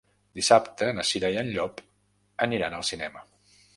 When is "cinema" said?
2.93-3.23